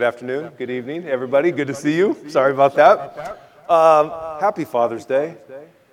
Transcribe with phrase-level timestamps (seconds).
[0.00, 1.50] Good afternoon, good evening, everybody.
[1.50, 2.16] Good to see you.
[2.30, 3.38] Sorry about that.
[3.68, 4.08] Um,
[4.40, 5.36] happy Father's Day.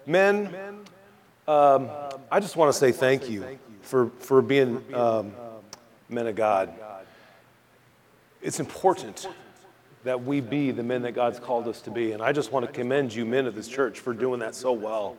[0.05, 0.55] Men,
[1.45, 1.89] um,
[2.31, 5.33] I just want to say thank you for, for being um,
[6.07, 6.71] men of God.
[8.41, 9.27] It's important
[10.05, 12.13] that we be the men that God's called us to be.
[12.13, 14.71] And I just want to commend you, men of this church, for doing that so
[14.71, 15.17] well.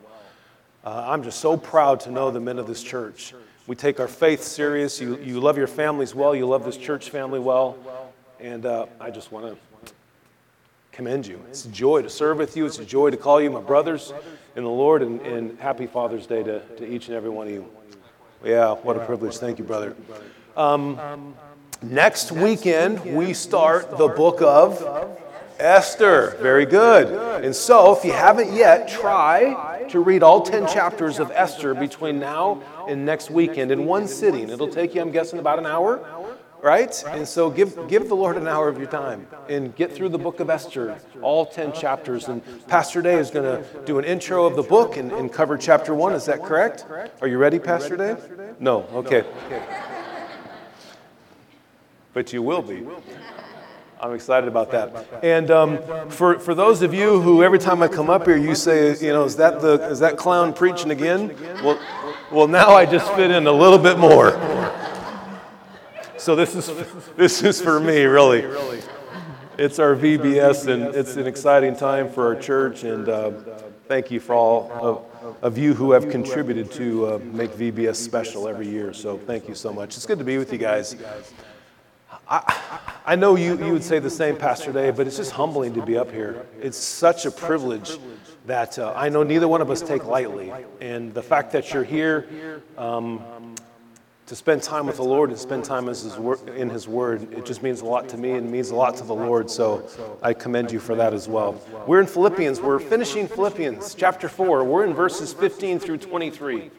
[0.82, 3.34] Uh, I'm just so proud to know the men of this church.
[3.66, 4.98] We take our faith serious.
[4.98, 6.34] You, you love your families well.
[6.34, 7.76] You love this church family well.
[8.40, 9.92] And uh, I just want to
[10.92, 11.42] commend you.
[11.48, 12.66] It's a joy to serve with you.
[12.66, 14.12] It's a joy to call you my brothers
[14.54, 15.02] in the Lord.
[15.02, 17.68] And, and happy Father's Day to, to each and every one of you.
[18.44, 19.38] Yeah, what a privilege.
[19.38, 19.96] Thank you, brother.
[20.56, 21.34] Um,
[21.82, 25.18] next weekend, we start the book of
[25.58, 26.36] Esther.
[26.40, 27.44] Very good.
[27.44, 32.20] And so, if you haven't yet, try to read all 10 chapters of Esther between
[32.20, 34.50] now and next weekend in one sitting.
[34.50, 35.98] It'll take you, I'm guessing, about an hour,
[36.62, 37.04] right?
[37.06, 40.18] And so, give, give the Lord an hour of your time and get through the
[40.18, 42.28] book of Esther, all 10 chapters.
[42.28, 45.56] And Pastor Day is going to do an intro of the book and, and cover
[45.56, 46.14] chapter one.
[46.14, 46.84] Is that correct?
[47.20, 48.16] Are you ready, Pastor Day?
[48.58, 48.82] No?
[48.92, 49.24] Okay.
[52.12, 52.86] But you will be.
[54.00, 55.24] I'm excited about that.
[55.24, 58.54] And um, for, for those of you who every time I come up here, you
[58.54, 61.36] say, you know, is that, the, is that clown preaching again?
[61.64, 61.80] Well,
[62.30, 64.32] well, now I just fit in a little bit more.
[66.28, 66.70] So this is,
[67.16, 68.44] this is for me, really.
[69.56, 72.84] It's our VBS, and it's an exciting time for our church.
[72.84, 73.30] And uh,
[73.86, 74.70] thank you for all
[75.22, 78.92] of, of you who have contributed to uh, make VBS special every year.
[78.92, 79.96] So thank you so much.
[79.96, 80.96] It's good to be with you guys.
[82.28, 82.60] I,
[83.06, 85.82] I know you, you would say the same, Pastor Dave, but it's just humbling to
[85.86, 86.44] be up here.
[86.60, 87.92] It's such a privilege
[88.44, 90.52] that uh, I know neither one of us take lightly.
[90.82, 93.24] And the fact that you're here um,
[94.28, 97.80] to spend time with the Lord and spend time in His Word, it just means
[97.80, 99.50] a lot to me and means a lot to the Lord.
[99.50, 99.88] So
[100.22, 101.60] I commend you for that as well.
[101.86, 102.60] We're in Philippians.
[102.60, 104.64] We're finishing Philippians chapter 4.
[104.64, 106.70] We're in verses 15 through 23.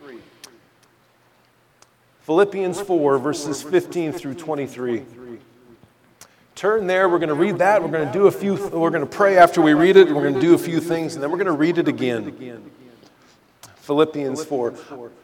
[2.22, 5.04] Philippians 4, verses 15 through 23.
[6.54, 7.10] Turn there.
[7.10, 7.82] We're going to read that.
[7.82, 10.08] We're going to do a few, we're going to pray after we read it.
[10.08, 12.70] We're going to do a few things, and then we're going to read it again.
[13.90, 14.76] Philippians 4.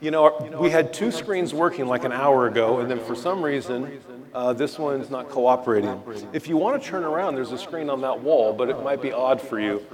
[0.02, 3.44] You know, we had two screens working like an hour ago, and then for some
[3.44, 4.02] reason,
[4.34, 6.02] uh, this one's not cooperating.
[6.34, 9.04] If you want to turn around, there's a screen on that wall, but it might
[9.04, 9.86] be odd for you.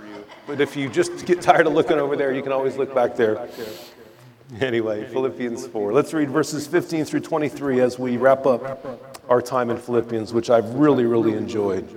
[0.48, 3.18] But if you just get tired of looking over there, you can always look back
[3.18, 3.46] there.
[4.62, 5.92] Anyway, Philippians 4.
[5.92, 10.50] Let's read verses 15 through 23 as we wrap up our time in Philippians, which
[10.50, 11.90] I've really, really enjoyed.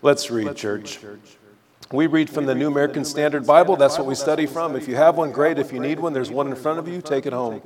[0.00, 1.00] Let's read, church.
[1.92, 3.76] We read from the New American Standard Bible.
[3.76, 4.76] That's what we study from.
[4.76, 5.58] If you have one, great.
[5.58, 7.02] If you need one, there's one in front of you.
[7.02, 7.60] Take it home.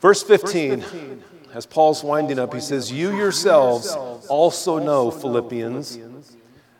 [0.00, 1.22] Verse 15,
[1.52, 3.94] as Paul's winding up, he says, You yourselves
[4.28, 5.98] also know, Philippians,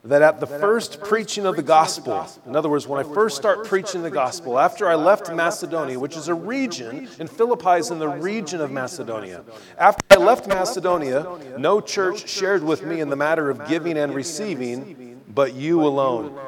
[0.04, 3.66] that at the first preaching of the gospel, in other words, when I first start
[3.66, 7.98] preaching the gospel, after I left Macedonia, which is a region, and Philippi is in
[7.98, 9.44] the region of Macedonia,
[9.76, 11.26] after I left Macedonia,
[11.58, 16.38] no church shared with me in the matter of giving and receiving, but you alone.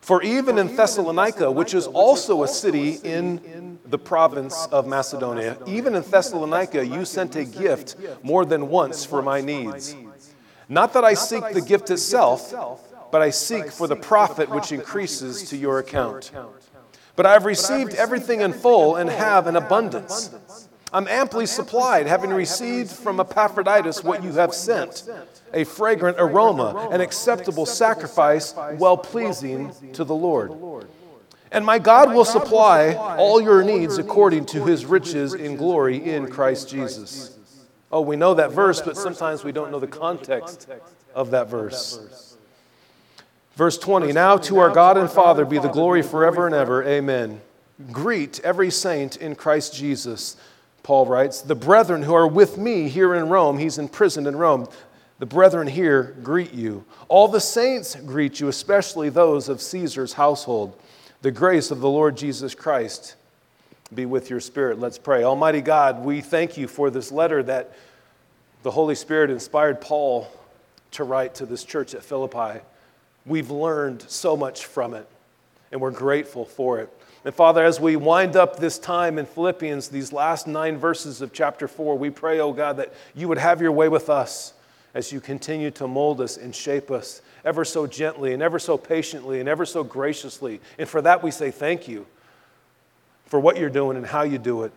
[0.00, 5.96] For even in Thessalonica, which is also a city in the province of Macedonia, even
[5.96, 9.96] in Thessalonica, you sent a gift more than once for my needs.
[10.68, 12.54] Not that I seek the gift itself,
[13.10, 16.30] but I seek for the profit which increases to your account.
[17.16, 20.30] But I have received everything in full and have an abundance.
[20.92, 25.08] I'm amply supplied, having received from Epaphroditus what you have sent
[25.52, 30.52] a fragrant aroma, an acceptable sacrifice, well pleasing to the Lord.
[31.50, 36.28] And my God will supply all your needs according to his riches in glory in
[36.28, 37.36] Christ Jesus.
[37.90, 40.68] Oh, we know that verse, but sometimes we don't know the context
[41.14, 42.36] of that verse.
[43.54, 46.84] Verse 20 Now to our God and Father be the glory forever and ever.
[46.84, 47.40] Amen.
[47.92, 50.36] Greet every saint in Christ Jesus.
[50.86, 54.68] Paul writes, The brethren who are with me here in Rome, he's imprisoned in Rome.
[55.18, 56.84] The brethren here greet you.
[57.08, 60.80] All the saints greet you, especially those of Caesar's household.
[61.22, 63.16] The grace of the Lord Jesus Christ
[63.92, 64.78] be with your spirit.
[64.78, 65.24] Let's pray.
[65.24, 67.76] Almighty God, we thank you for this letter that
[68.62, 70.30] the Holy Spirit inspired Paul
[70.92, 72.60] to write to this church at Philippi.
[73.24, 75.08] We've learned so much from it,
[75.72, 76.96] and we're grateful for it.
[77.26, 81.32] And Father, as we wind up this time in Philippians, these last nine verses of
[81.32, 84.52] chapter four, we pray, oh God, that you would have your way with us
[84.94, 88.78] as you continue to mold us and shape us ever so gently and ever so
[88.78, 90.60] patiently and ever so graciously.
[90.78, 92.06] And for that, we say thank you
[93.24, 94.72] for what you're doing and how you do it.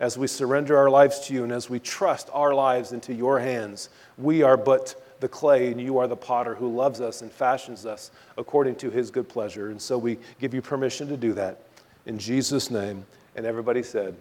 [0.00, 3.40] as we surrender our lives to you and as we trust our lives into your
[3.40, 3.88] hands.
[4.16, 7.84] We are but the clay, and you are the potter who loves us and fashions
[7.84, 9.70] us according to his good pleasure.
[9.70, 11.60] And so we give you permission to do that
[12.08, 13.06] in Jesus' name.
[13.36, 14.16] And everybody said,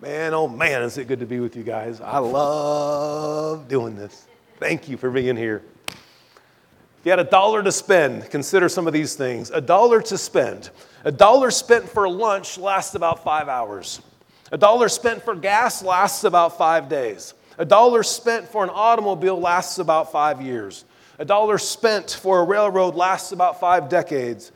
[0.00, 2.00] Man, oh man, is it good to be with you guys.
[2.00, 4.26] I love doing this.
[4.58, 5.62] Thank you for being here.
[5.88, 9.50] If you had a dollar to spend, consider some of these things.
[9.50, 10.70] A dollar to spend.
[11.04, 14.02] A dollar spent for lunch lasts about five hours.
[14.50, 17.34] A dollar spent for gas lasts about five days.
[17.58, 20.84] A dollar spent for an automobile lasts about five years.
[21.18, 24.52] A dollar spent for a railroad lasts about five decades.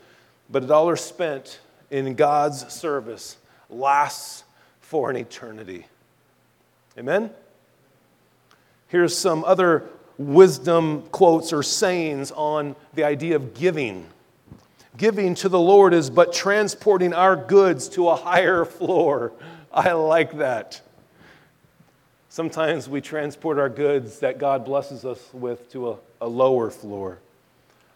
[0.49, 1.59] But a dollar spent
[1.91, 3.37] in God's service
[3.69, 4.43] lasts
[4.79, 5.85] for an eternity.
[6.97, 7.29] Amen?
[8.87, 9.83] Here's some other
[10.17, 14.07] wisdom quotes or sayings on the idea of giving.
[14.97, 19.31] Giving to the Lord is but transporting our goods to a higher floor.
[19.71, 20.81] I like that.
[22.29, 27.19] Sometimes we transport our goods that God blesses us with to a, a lower floor.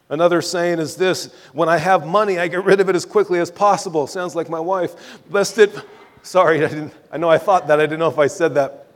[0.10, 3.40] Another saying is this when I have money, I get rid of it as quickly
[3.40, 4.06] as possible.
[4.06, 5.20] Sounds like my wife.
[5.30, 5.74] Lest it,
[6.22, 7.80] sorry, I, didn't, I know I thought that.
[7.80, 8.88] I didn't know if I said that.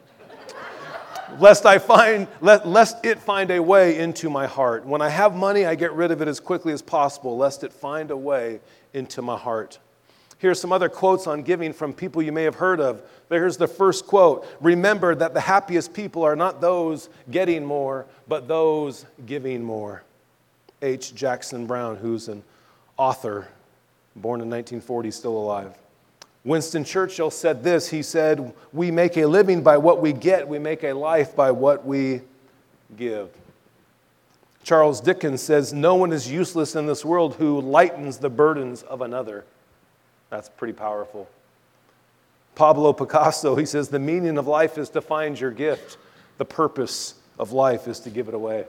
[1.39, 4.85] lest I find, lest it find a way into my heart.
[4.85, 7.73] When I have money, I get rid of it as quickly as possible, lest it
[7.73, 8.59] find a way
[8.93, 9.79] into my heart.
[10.37, 13.01] Here's some other quotes on giving from people you may have heard of.
[13.29, 18.47] Here's the first quote Remember that the happiest people are not those getting more, but
[18.47, 20.03] those giving more.
[20.81, 21.13] H.
[21.13, 22.43] Jackson Brown, who's an
[22.97, 23.47] author,
[24.15, 25.73] born in 1940, still alive.
[26.43, 30.59] Winston Churchill said this He said, We make a living by what we get, we
[30.59, 32.21] make a life by what we
[32.97, 33.29] give.
[34.63, 39.01] Charles Dickens says, No one is useless in this world who lightens the burdens of
[39.01, 39.45] another.
[40.29, 41.27] That's pretty powerful.
[42.55, 45.97] Pablo Picasso, he says, the meaning of life is to find your gift.
[46.37, 48.65] The purpose of life is to give it away.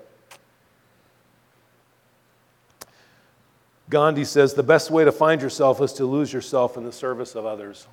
[3.91, 7.35] Gandhi says, the best way to find yourself is to lose yourself in the service
[7.35, 7.89] of others.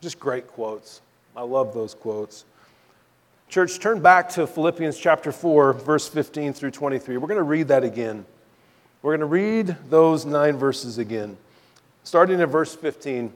[0.00, 1.02] Just great quotes.
[1.36, 2.46] I love those quotes.
[3.50, 7.18] Church, turn back to Philippians chapter 4, verse 15 through 23.
[7.18, 8.24] We're going to read that again.
[9.02, 11.36] We're going to read those nine verses again.
[12.02, 13.30] Starting at verse 15,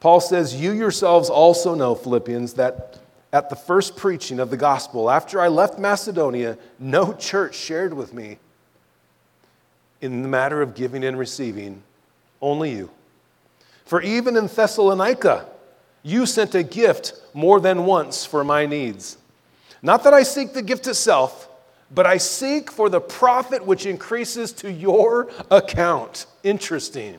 [0.00, 2.98] Paul says, You yourselves also know, Philippians, that
[3.32, 8.12] at the first preaching of the gospel, after I left Macedonia, no church shared with
[8.12, 8.38] me
[10.04, 11.82] in the matter of giving and receiving,
[12.42, 12.90] only you.
[13.86, 15.46] For even in Thessalonica,
[16.02, 19.16] you sent a gift more than once for my needs.
[19.80, 21.48] Not that I seek the gift itself,
[21.90, 26.26] but I seek for the profit which increases to your account.
[26.42, 27.18] Interesting.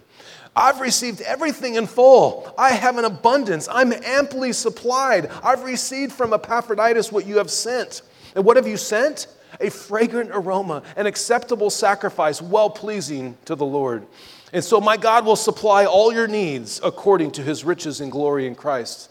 [0.56, 2.54] I've received everything in full.
[2.56, 3.68] I have an abundance.
[3.70, 5.31] I'm amply supplied.
[5.44, 8.04] I've received from Epaphroditus what you have sent.
[8.36, 9.26] And what have you sent?
[9.60, 14.06] A fragrant aroma, an acceptable sacrifice, well pleasing to the Lord.
[14.54, 18.48] And so my God will supply all your needs according to his riches and glory
[18.48, 19.10] in Christ.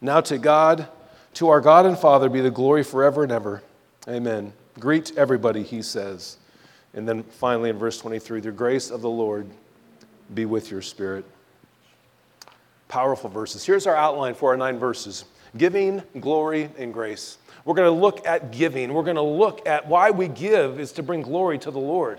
[0.00, 0.88] Now to God,
[1.34, 3.62] to our God and Father, be the glory forever and ever.
[4.08, 4.52] Amen.
[4.78, 6.36] Greet everybody, he says.
[6.94, 9.46] And then finally in verse 23, the grace of the Lord
[10.34, 11.24] be with your spirit.
[12.88, 13.64] Powerful verses.
[13.64, 15.24] Here's our outline for our nine verses
[15.56, 17.38] giving, glory, and grace.
[17.68, 18.94] We're going to look at giving.
[18.94, 22.18] We're going to look at why we give is to bring glory to the Lord.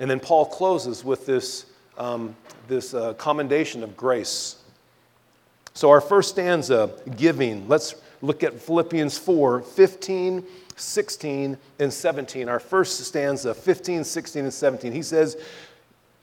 [0.00, 1.66] And then Paul closes with this,
[1.96, 2.34] um,
[2.66, 4.56] this uh, commendation of grace.
[5.74, 7.68] So, our first stanza, giving.
[7.68, 12.48] Let's look at Philippians 4 15, 16, and 17.
[12.48, 14.90] Our first stanza, 15, 16, and 17.
[14.90, 15.36] He says,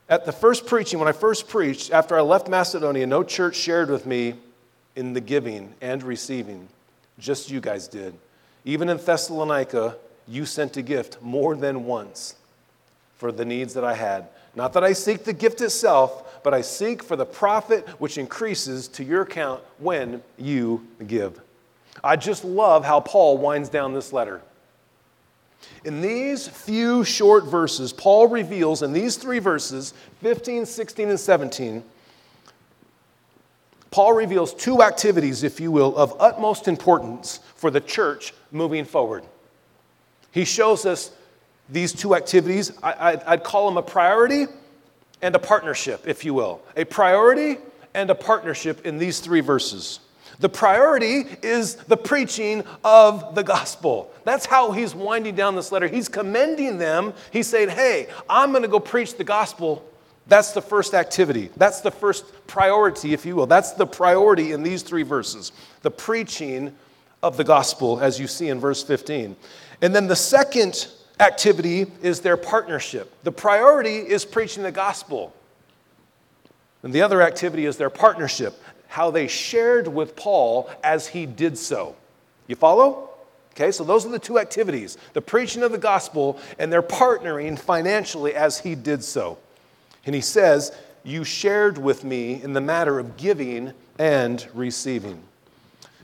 [0.10, 3.90] at the first preaching, when I first preached, after I left Macedonia, no church shared
[3.90, 4.34] with me
[4.98, 6.68] in the giving and receiving.
[7.20, 8.14] Just you guys did.
[8.66, 12.36] Even in Thessalonica, you sent a gift more than once
[13.18, 14.28] for the needs that I had.
[14.56, 18.88] Not that I seek the gift itself, but I seek for the profit which increases
[18.90, 21.40] to your account when you give.
[22.04, 24.42] I just love how Paul winds down this letter.
[25.86, 31.84] In these few short verses, Paul reveals in these three verses 15, 16, and 17
[33.94, 39.24] Paul reveals two activities, if you will, of utmost importance for the church moving forward.
[40.32, 41.12] He shows us
[41.70, 42.72] these two activities.
[42.82, 44.48] I, would call them a priority
[45.22, 46.64] and a partnership, if you will.
[46.76, 47.60] A priority
[47.94, 50.00] and a partnership in these three verses.
[50.40, 54.12] The priority is the preaching of the gospel.
[54.24, 55.86] That's how he's winding down this letter.
[55.86, 57.14] He's commending them.
[57.30, 59.88] He's saying, Hey, I'm going to go preach the gospel
[60.28, 61.50] That's the first activity.
[61.58, 63.46] That's the first priority, if you will.
[63.46, 65.52] That's the priority in these three verses
[65.82, 66.74] the preaching
[67.22, 69.36] of the gospel, as you see in verse 15.
[69.82, 70.88] And then the second
[71.20, 73.14] activity is their partnership.
[73.24, 75.34] The priority is preaching the gospel.
[76.84, 81.58] And the other activity is their partnership, how they shared with Paul as he did
[81.58, 81.96] so.
[82.48, 83.10] You follow?
[83.54, 87.58] Okay, so those are the two activities the preaching of the gospel and their partnering
[87.58, 89.38] financially as he did so.
[90.06, 90.72] And he says,
[91.04, 95.22] You shared with me in the matter of giving and receiving.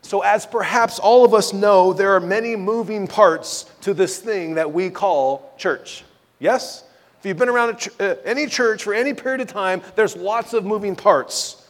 [0.02, 4.56] So, as perhaps all of us know, there are many moving parts to this thing
[4.56, 6.04] that we call church.
[6.40, 6.84] Yes?
[7.20, 10.54] If you've been around ch- uh, any church for any period of time, there's lots
[10.54, 11.68] of moving parts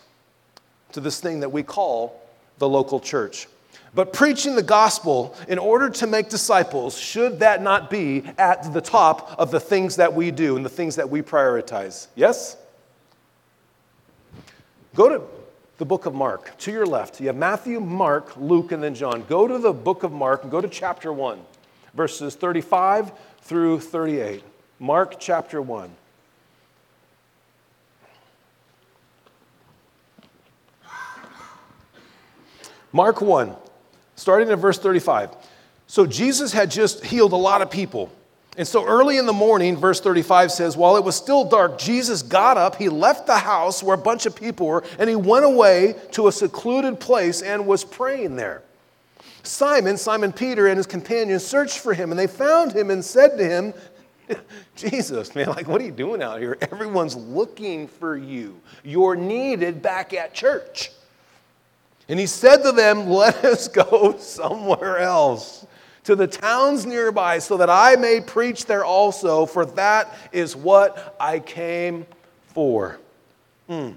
[0.91, 2.21] to this thing that we call
[2.59, 3.47] the local church.
[3.93, 8.81] But preaching the gospel in order to make disciples, should that not be at the
[8.81, 12.07] top of the things that we do and the things that we prioritize?
[12.15, 12.55] Yes?
[14.95, 15.21] Go to
[15.77, 16.55] the book of Mark.
[16.59, 19.23] To your left, you have Matthew, Mark, Luke, and then John.
[19.27, 21.39] Go to the book of Mark and go to chapter 1,
[21.93, 24.43] verses 35 through 38.
[24.77, 25.89] Mark chapter 1.
[32.91, 33.55] Mark 1,
[34.29, 35.31] starting in verse 35.
[35.87, 38.11] So Jesus had just healed a lot of people.
[38.59, 42.21] And so early in the morning, verse 35 says, while it was still dark, Jesus
[42.21, 45.45] got up, he left the house where a bunch of people were, and he went
[45.45, 48.61] away to a secluded place and was praying there.
[49.41, 53.35] Simon, Simon Peter, and his companions searched for him, and they found him and said
[53.35, 53.73] to him,
[54.75, 56.55] Jesus, man, like, what are you doing out here?
[56.71, 58.61] Everyone's looking for you.
[58.83, 60.91] You're needed back at church.
[62.09, 65.65] And he said to them, Let us go somewhere else,
[66.03, 71.15] to the towns nearby, so that I may preach there also, for that is what
[71.19, 72.07] I came
[72.47, 72.99] for.
[73.67, 73.91] Hmm.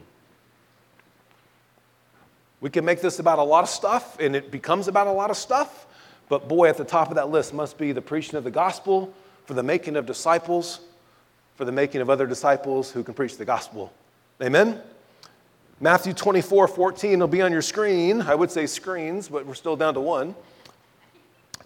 [2.60, 5.30] We can make this about a lot of stuff, and it becomes about a lot
[5.30, 5.86] of stuff.
[6.28, 9.12] But boy, at the top of that list must be the preaching of the gospel
[9.46, 10.80] for the making of disciples,
[11.56, 13.92] for the making of other disciples who can preach the gospel.
[14.40, 14.80] Amen?
[15.82, 18.22] Matthew 24, 14 will be on your screen.
[18.22, 20.36] I would say screens, but we're still down to one.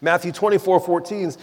[0.00, 1.34] Matthew 24, 14,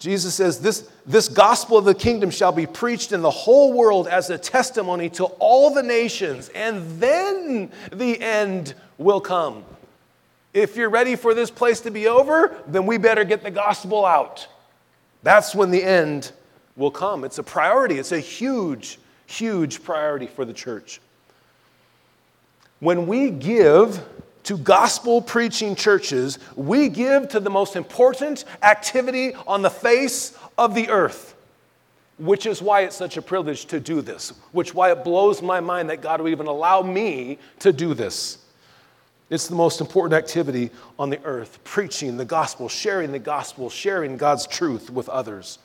[0.00, 4.08] Jesus says, this, this gospel of the kingdom shall be preached in the whole world
[4.08, 9.64] as a testimony to all the nations, and then the end will come.
[10.52, 14.04] If you're ready for this place to be over, then we better get the gospel
[14.04, 14.48] out.
[15.22, 16.32] That's when the end
[16.74, 17.22] will come.
[17.22, 21.00] It's a priority, it's a huge, huge priority for the church.
[22.80, 24.02] When we give
[24.44, 30.74] to gospel preaching churches, we give to the most important activity on the face of
[30.74, 31.34] the earth,
[32.18, 35.60] which is why it's such a privilege to do this, which why it blows my
[35.60, 38.38] mind that God would even allow me to do this.
[39.28, 44.16] It's the most important activity on the earth, preaching the gospel, sharing the gospel, sharing
[44.16, 45.58] God's truth with others.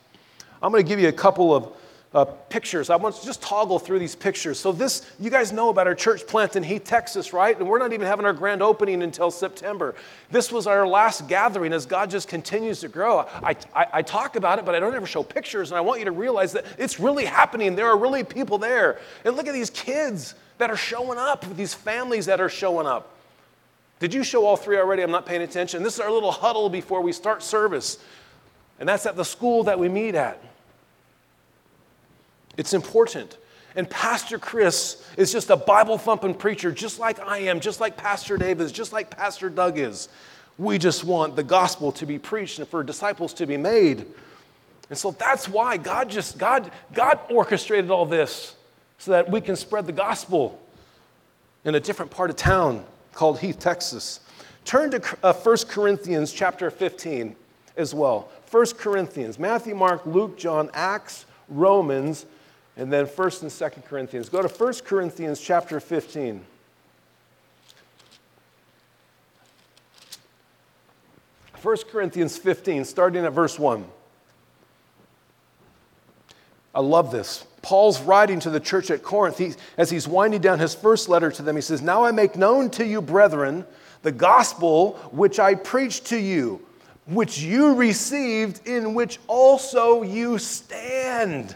[0.62, 1.72] I'm going to give you a couple of
[2.16, 2.90] uh, pictures.
[2.90, 4.58] I want to just toggle through these pictures.
[4.58, 7.60] So, this, you guys know about our church plant in Heath, Texas, right?
[7.60, 9.96] And we're not even having our grand opening until September.
[10.32, 13.20] This was our last gathering as God just continues to grow.
[13.20, 16.00] I, I, I talk about it, but I don't ever show pictures, and I want
[16.00, 17.76] you to realize that it's really happening.
[17.76, 18.98] There are really people there.
[19.26, 23.12] And look at these kids that are showing up, these families that are showing up.
[24.00, 25.02] Did you show all three already?
[25.02, 25.84] I'm not paying attention.
[25.84, 27.98] This is our little huddle before we start service.
[28.80, 30.42] And that's at the school that we meet at.
[32.58, 33.38] It's important.
[33.76, 37.98] And Pastor Chris is just a Bible thumping preacher, just like I am, just like
[37.98, 40.08] Pastor Dave is, just like Pastor Doug is.
[40.58, 44.06] We just want the gospel to be preached and for disciples to be made.
[44.90, 48.56] And so that's why God just, God, God orchestrated all this
[48.98, 50.62] so that we can spread the gospel
[51.66, 54.22] in a different part of town called Heath, Texas.
[54.64, 57.36] Turn to uh, 1 Corinthians chapter 15
[57.76, 58.30] as well.
[58.52, 62.26] 1 Corinthians, Matthew, Mark, Luke, John, Acts, Romans,
[62.78, 64.30] and then 1st and 2nd Corinthians.
[64.30, 66.46] Go to 1 Corinthians chapter 15.
[71.54, 73.86] First Corinthians 15, starting at verse 1.
[76.76, 77.46] I love this.
[77.62, 79.40] Paul's writing to the church at Corinth.
[79.40, 82.36] He, as he's winding down his first letter to them, he says, Now I make
[82.36, 83.66] known to you, brethren,
[84.04, 86.64] the gospel which I preached to you,
[87.08, 91.56] which you received, in which also you stand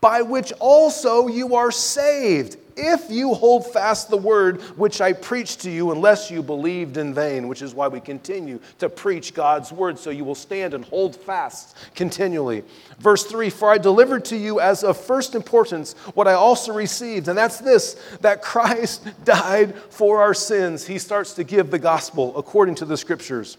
[0.00, 5.60] by which also you are saved, if you hold fast the word which I preached
[5.60, 9.72] to you, unless you believed in vain, which is why we continue to preach God's
[9.72, 12.62] word, so you will stand and hold fast continually.
[12.98, 17.28] Verse 3 For I delivered to you as of first importance what I also received,
[17.28, 20.86] and that's this that Christ died for our sins.
[20.86, 23.56] He starts to give the gospel according to the scriptures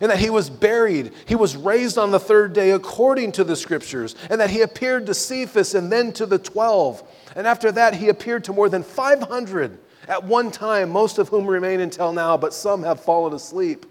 [0.00, 1.12] and that he was buried.
[1.26, 5.06] He was raised on the third day according to the scriptures, and that he appeared
[5.06, 7.02] to Cephas and then to the twelve.
[7.34, 9.78] And after that, he appeared to more than 500
[10.08, 13.86] at one time, most of whom remain until now, but some have fallen asleep.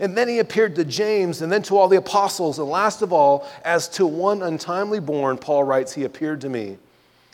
[0.00, 2.58] And then he appeared to James and then to all the apostles.
[2.58, 6.78] And last of all, as to one untimely born, Paul writes, he appeared to me.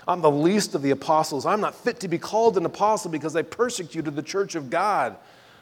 [0.06, 1.46] I'm the least of the apostles.
[1.46, 5.16] I'm not fit to be called an apostle because I persecuted the church of God.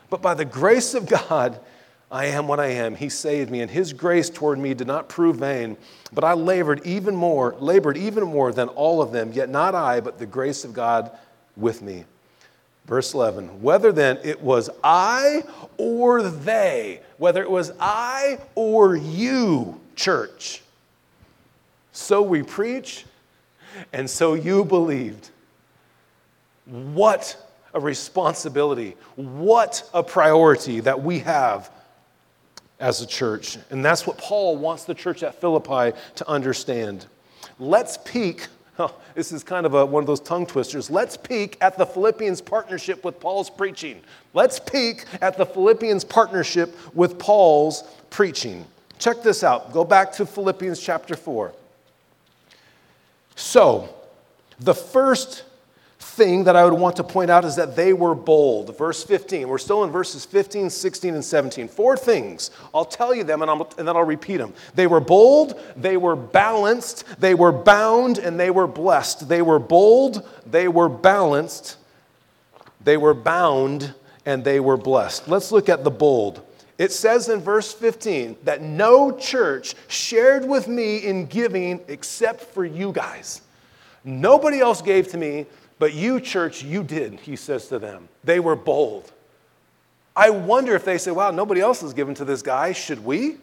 [0.08, 1.60] But by the grace of God,
[2.10, 2.94] I am what I am.
[2.94, 5.76] He saved me, and his grace toward me did not prove vain.
[6.12, 10.00] But I labored even more, labored even more than all of them, yet not I,
[10.00, 11.10] but the grace of God
[11.56, 12.04] with me.
[12.86, 15.42] Verse 11, whether then it was I
[15.76, 20.62] or they, whether it was I or you, church,
[21.90, 23.04] so we preach,
[23.92, 25.30] and so you believed.
[26.66, 27.36] What
[27.75, 31.70] a responsibility, what a priority that we have
[32.78, 33.59] as a church.
[33.71, 37.06] And that's what Paul wants the church at Philippi to understand.
[37.59, 38.47] Let's peek.
[38.78, 40.90] Oh, this is kind of a, one of those tongue twisters.
[40.90, 44.02] Let's peek at the Philippians' partnership with Paul's preaching.
[44.35, 48.66] Let's peek at the Philippians' partnership with Paul's preaching.
[48.99, 49.73] Check this out.
[49.73, 51.54] Go back to Philippians chapter 4.
[53.35, 53.88] So,
[54.61, 55.45] the first
[56.06, 58.76] thing that I would want to point out is that they were bold.
[58.78, 59.48] Verse 15.
[59.48, 61.68] We're still in verses 15, 16, and 17.
[61.68, 62.50] Four things.
[62.75, 64.54] I'll tell you them and, and, then I'll repeat them.
[64.75, 69.28] They were bold, they were balanced, they were bound, and they were blessed.
[69.28, 71.76] They were bold, they were balanced,
[72.82, 73.94] they were bound,
[74.25, 75.28] and they were blessed.
[75.28, 76.42] Let's look at the bold.
[76.78, 82.64] It says in verse 15 that no church shared with me in giving except for
[82.64, 83.42] you guys.
[84.04, 85.46] Nobody else gave to me
[85.78, 88.09] but you, church, you did, he says to them.
[88.25, 89.12] They were bold.
[90.15, 92.73] I wonder if they say, wow, nobody else is given to this guy.
[92.73, 93.36] Should we?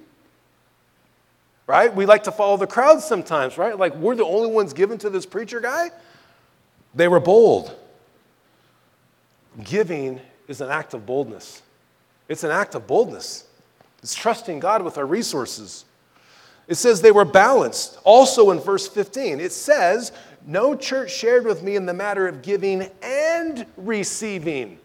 [1.68, 1.94] Right?
[1.94, 3.78] We like to follow the crowd sometimes, right?
[3.78, 5.92] Like we're the only ones given to this preacher guy.
[6.96, 7.76] They were bold.
[9.64, 11.62] Giving is an act of boldness.
[12.28, 13.46] It's an act of boldness.
[14.02, 15.86] It's trusting God with our resources.
[16.68, 18.00] It says they were balanced.
[18.04, 20.12] Also in verse 15, it says,
[20.46, 24.78] No church shared with me in the matter of giving and receiving.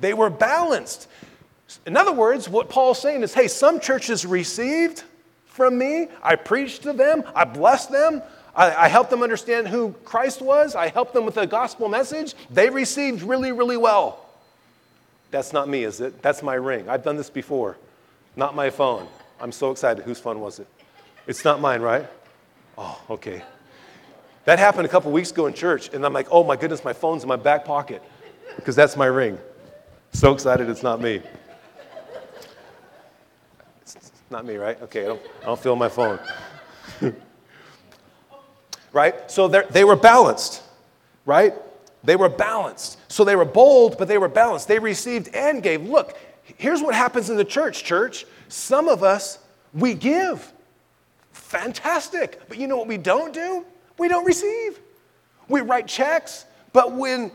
[0.00, 1.08] They were balanced.
[1.86, 5.04] In other words, what Paul's saying is hey, some churches received
[5.46, 8.22] from me, I preached to them, I blessed them,
[8.54, 12.34] I, I helped them understand who Christ was, I helped them with the gospel message.
[12.48, 14.24] They received really, really well.
[15.30, 16.22] That's not me, is it?
[16.22, 16.88] That's my ring.
[16.88, 17.76] I've done this before,
[18.36, 19.08] not my phone.
[19.40, 20.04] I'm so excited.
[20.04, 20.66] Whose phone was it?
[21.26, 22.06] It's not mine, right?
[22.76, 23.42] Oh, okay.
[24.48, 26.94] That happened a couple weeks ago in church, and I'm like, oh my goodness, my
[26.94, 28.02] phone's in my back pocket
[28.56, 29.38] because that's my ring.
[30.14, 31.20] So excited it's not me.
[33.82, 34.80] It's not me, right?
[34.84, 36.18] Okay, I don't, I don't feel my phone.
[38.94, 39.30] right?
[39.30, 40.62] So they were balanced,
[41.26, 41.52] right?
[42.02, 42.96] They were balanced.
[43.12, 44.66] So they were bold, but they were balanced.
[44.66, 45.82] They received and gave.
[45.82, 46.16] Look,
[46.56, 48.24] here's what happens in the church, church.
[48.48, 49.40] Some of us,
[49.74, 50.54] we give.
[51.32, 52.40] Fantastic.
[52.48, 53.66] But you know what we don't do?
[53.98, 54.78] We don't receive.
[55.48, 57.32] We write checks, but when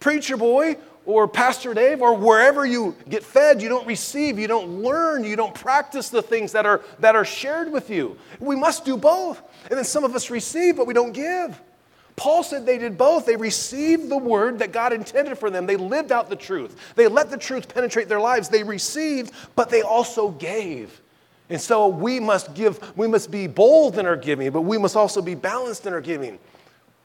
[0.00, 4.82] Preacher Boy or Pastor Dave or wherever you get fed, you don't receive, you don't
[4.82, 8.16] learn, you don't practice the things that are, that are shared with you.
[8.40, 9.42] We must do both.
[9.70, 11.60] And then some of us receive, but we don't give.
[12.16, 13.26] Paul said they did both.
[13.26, 15.66] They received the word that God intended for them.
[15.66, 16.92] They lived out the truth.
[16.94, 18.48] They let the truth penetrate their lives.
[18.48, 21.00] They received, but they also gave.
[21.50, 24.96] And so we must give, we must be bold in our giving, but we must
[24.96, 26.38] also be balanced in our giving.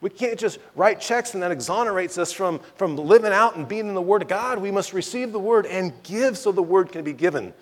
[0.00, 3.86] We can't just write checks and that exonerates us from, from living out and being
[3.88, 4.58] in the Word of God.
[4.58, 7.52] We must receive the Word and give so the Word can be given.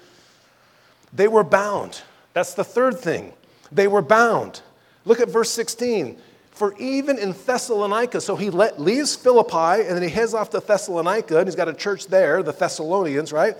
[1.13, 2.03] They were bound.
[2.33, 3.33] That's the third thing.
[3.73, 4.63] They were bound.
[5.05, 6.19] Look at verse 16.
[6.53, 10.61] For even in Thessalonica, so he let, leaves Philippi and then he heads off to
[10.61, 13.57] Thessalonica, and he's got a church there, the Thessalonians, right?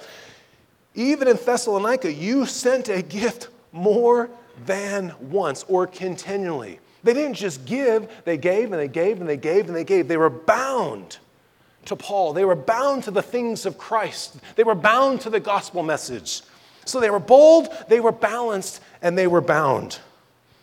[0.99, 4.29] Even in Thessalonica, you sent a gift more
[4.67, 6.81] than once or continually.
[7.05, 10.09] They didn't just give, they gave and they gave and they gave and they gave.
[10.09, 11.19] They were bound
[11.85, 15.39] to Paul, they were bound to the things of Christ, they were bound to the
[15.39, 16.43] gospel message.
[16.85, 20.01] So they were bold, they were balanced, and they were bound.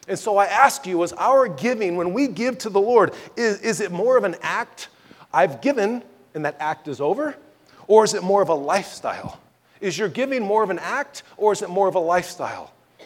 [0.10, 3.62] And so I ask you, is our giving, when we give to the Lord, is,
[3.62, 4.90] is it more of an act
[5.34, 7.38] I've given and that act is over?
[7.88, 9.40] Or is it more of a lifestyle?
[9.86, 12.74] Is your giving more of an act or is it more of a lifestyle?
[12.98, 13.06] Do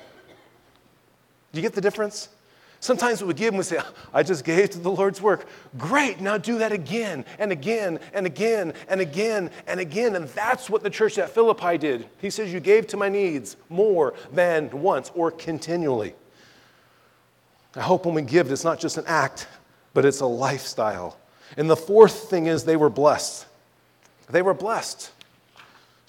[1.59, 2.29] you get the difference?
[2.79, 5.45] Sometimes we give and we say, ah, I just gave to the Lord's work.
[5.77, 10.15] Great, now do that again and again and again and again and again.
[10.15, 12.07] And that's what the church at Philippi did.
[12.19, 16.15] He says, You gave to my needs more than once or continually.
[17.75, 19.47] I hope when we give, it's not just an act,
[19.93, 21.17] but it's a lifestyle.
[21.57, 23.47] And the fourth thing is they were blessed.
[24.29, 25.11] They were blessed.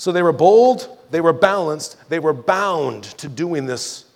[0.01, 4.07] So they were bold, they were balanced, they were bound to doing this,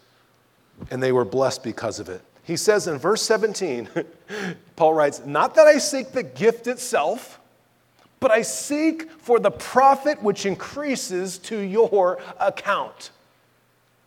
[0.91, 2.23] and they were blessed because of it.
[2.43, 3.91] He says in verse 17,
[4.77, 7.39] Paul writes, Not that I seek the gift itself,
[8.19, 13.11] but I seek for the profit which increases to your account.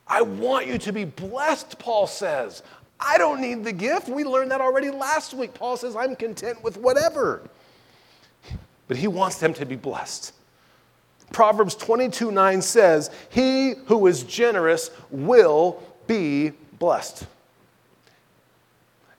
[0.08, 2.64] I want you to be blessed, Paul says.
[3.00, 4.10] I don't need the gift.
[4.10, 5.54] We learned that already last week.
[5.54, 7.48] Paul says, I'm content with whatever.
[8.88, 10.34] But he wants them to be blessed.
[11.32, 17.26] Proverbs 22 9 says, He who is generous will be blessed.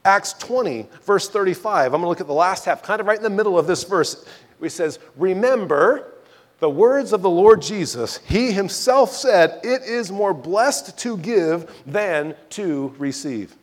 [0.05, 1.87] Acts 20, verse 35.
[1.87, 3.67] I'm going to look at the last half, kind of right in the middle of
[3.67, 4.25] this verse.
[4.61, 6.13] It says, Remember
[6.61, 8.19] the words of the Lord Jesus.
[8.19, 13.55] He himself said, It is more blessed to give than to receive.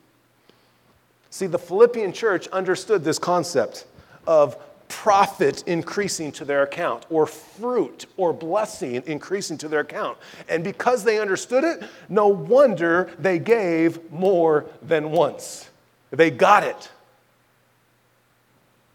[1.30, 3.86] See, the Philippian church understood this concept
[4.26, 4.56] of
[4.88, 10.18] profit increasing to their account, or fruit or blessing increasing to their account.
[10.50, 15.70] And because they understood it, no wonder they gave more than once.
[16.12, 16.92] They got it.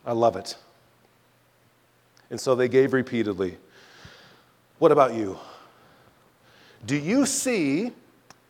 [0.07, 0.57] I love it.
[2.31, 3.57] And so they gave repeatedly.
[4.79, 5.39] What about you?
[6.87, 7.93] Do you see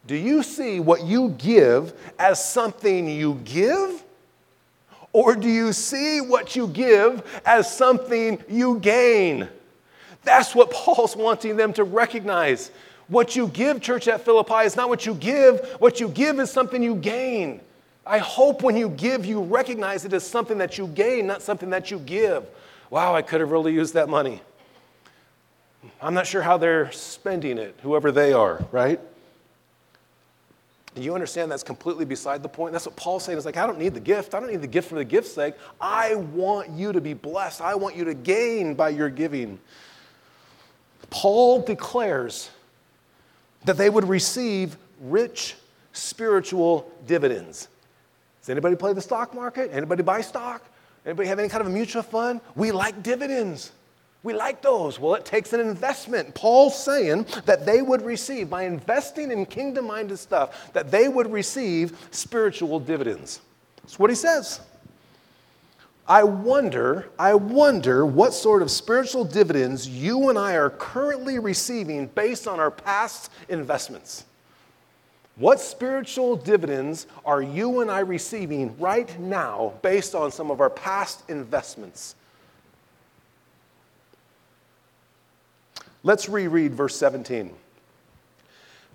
[0.07, 4.03] do you see what you give as something you give?
[5.13, 9.49] Or do you see what you give as something you gain?
[10.23, 12.71] That's what Paul's wanting them to recognize.
[13.09, 15.67] What you give, church at Philippi, is not what you give.
[15.81, 17.61] What you give is something you gain.
[18.07, 21.71] I hope when you give, you recognize it as something that you gain, not something
[21.71, 22.45] that you give.
[22.89, 24.41] Wow, I could have really used that money.
[26.01, 29.01] I'm not sure how they're spending it, whoever they are, right?
[30.95, 32.73] And you understand that's completely beside the point?
[32.73, 33.39] That's what Paul's saying.
[33.39, 34.35] Is like, I don't need the gift.
[34.35, 35.55] I don't need the gift for the gift's sake.
[35.81, 37.61] I want you to be blessed.
[37.61, 39.61] I want you to gain by your giving.
[41.11, 42.51] Paul declares
[43.65, 45.57] that they would receive rich
[45.93, 47.69] spiritual dividends.
[48.41, 49.71] Does anybody play the stock market?
[49.73, 50.65] Anybody buy stock?
[51.05, 52.41] Anybody have any kind of a mutual fund?
[52.55, 53.73] We like dividends.
[54.23, 54.99] We like those.
[54.99, 56.35] Well, it takes an investment.
[56.35, 61.33] Paul's saying that they would receive, by investing in kingdom minded stuff, that they would
[61.33, 63.41] receive spiritual dividends.
[63.83, 64.61] That's what he says.
[66.07, 72.09] I wonder, I wonder what sort of spiritual dividends you and I are currently receiving
[72.09, 74.25] based on our past investments.
[75.37, 80.69] What spiritual dividends are you and I receiving right now based on some of our
[80.69, 82.17] past investments?
[86.03, 87.53] Let's reread verse 17.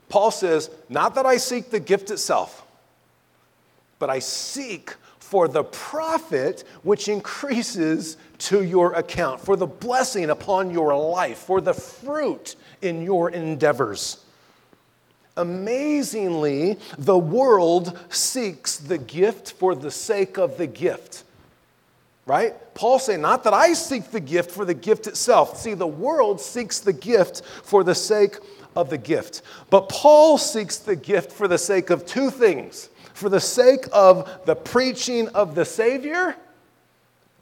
[0.10, 2.66] Paul says, Not that I seek the gift itself,
[4.00, 10.70] but I seek for the profit which increases to your account, for the blessing upon
[10.70, 14.24] your life, for the fruit in your endeavors.
[15.38, 21.25] Amazingly, the world seeks the gift for the sake of the gift
[22.26, 22.56] right?
[22.74, 25.58] Paul saying, not that I seek the gift for the gift itself.
[25.58, 28.38] See, the world seeks the gift for the sake
[28.76, 29.42] of the gift.
[29.70, 34.46] But Paul seeks the gift for the sake of two things for the sake of
[34.46, 36.36] the preaching of the Savior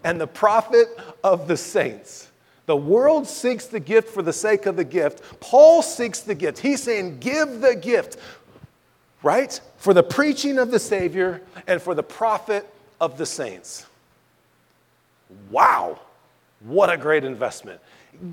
[0.04, 0.88] and the profit
[1.24, 2.30] of the saints.
[2.68, 5.40] The world seeks the gift for the sake of the gift.
[5.40, 6.60] Paul seeks the gift.
[6.60, 8.18] He's saying, give the gift,
[9.24, 9.60] right?
[9.78, 13.88] For the preaching of the Savior and for the profit of the saints.
[15.50, 16.00] Wow,
[16.62, 17.80] what a great investment.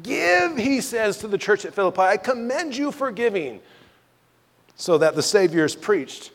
[0.02, 3.60] Give, he says to the church at Philippi, I commend you for giving,
[4.76, 6.32] so that the Savior is preached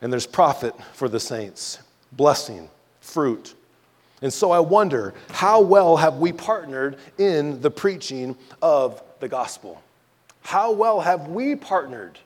[0.00, 1.78] and there's profit for the saints,
[2.12, 2.68] blessing,
[3.00, 3.54] fruit.
[4.22, 9.82] And so I wonder, how well have we partnered in the preaching of the gospel?
[10.42, 12.18] How well have we partnered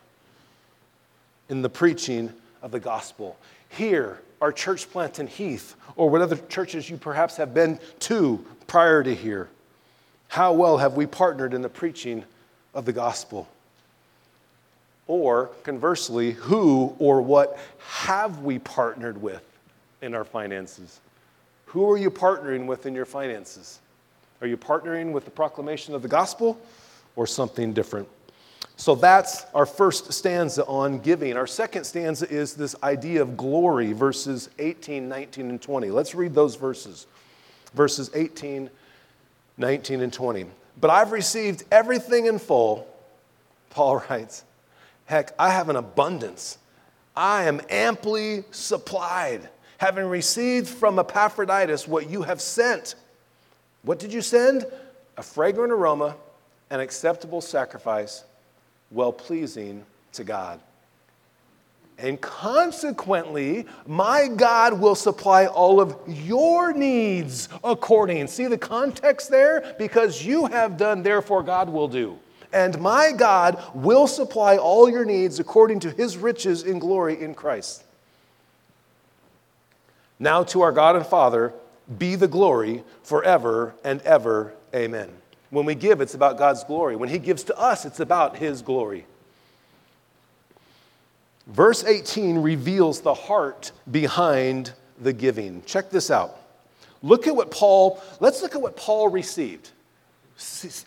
[1.49, 3.37] in the preaching of the gospel?
[3.71, 8.45] Here, our church plant in Heath, or what other churches you perhaps have been to
[8.67, 9.49] prior to here.
[10.29, 12.25] How well have we partnered in the preaching
[12.73, 13.49] of the gospel?
[15.07, 19.45] Or conversely, who or what have we partnered with
[20.03, 21.01] in our finances?
[21.67, 23.81] Who are you partnering with in your finances?
[24.41, 26.59] Are you partnering with the proclamation of the gospel
[27.17, 28.09] or something different?
[28.81, 31.37] So that's our first stanza on giving.
[31.37, 35.91] Our second stanza is this idea of glory, verses 18, 19, and 20.
[35.91, 37.07] Let's read those verses.
[37.75, 38.71] Verses 18,
[39.59, 40.47] 19, and 20.
[40.81, 42.89] But I've received everything in full,
[43.69, 44.45] Paul writes.
[45.05, 46.57] Heck, I have an abundance.
[47.15, 52.95] I am amply supplied, having received from Epaphroditus what you have sent.
[53.83, 54.65] What did you send?
[55.19, 56.17] A fragrant aroma,
[56.71, 58.25] an acceptable sacrifice
[58.91, 60.61] well pleasing to God.
[61.99, 68.27] And consequently, my God will supply all of your needs according.
[68.27, 69.75] See the context there?
[69.79, 72.19] Because you have done, therefore God will do.
[72.53, 77.35] And my God will supply all your needs according to his riches in glory in
[77.35, 77.85] Christ.
[80.19, 81.53] Now to our God and Father
[81.99, 84.55] be the glory forever and ever.
[84.75, 85.20] Amen.
[85.51, 86.97] When we give, it's about God's glory.
[86.97, 89.05] When He gives to us, it's about His glory.
[91.47, 95.63] Verse 18 reveals the heart behind the giving.
[95.67, 96.37] Check this out.
[97.03, 99.71] Look at what Paul, let's look at what Paul received.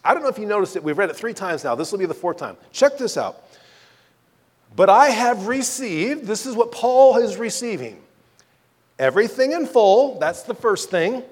[0.04, 0.84] I don't know if you noticed it.
[0.84, 1.76] We've read it three times now.
[1.76, 2.56] This will be the fourth time.
[2.72, 3.44] Check this out.
[4.76, 8.00] But I have received, this is what Paul is receiving
[9.00, 11.24] everything in full, that's the first thing,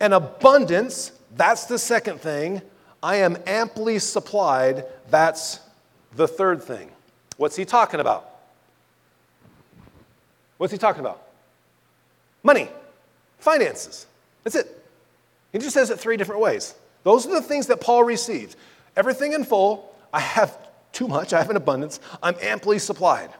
[0.00, 2.62] an abundance that's the second thing.
[3.02, 4.84] I am amply supplied.
[5.10, 5.60] That's
[6.16, 6.90] the third thing.
[7.36, 8.30] What's he talking about?
[10.56, 11.22] What's he talking about?
[12.42, 12.68] Money,
[13.38, 14.06] finances.
[14.42, 14.84] That's it.
[15.52, 16.74] He just says it three different ways.
[17.02, 18.56] Those are the things that Paul received.
[18.96, 19.94] Everything in full.
[20.12, 20.56] I have
[20.92, 21.32] too much.
[21.32, 22.00] I have an abundance.
[22.22, 23.30] I'm amply supplied.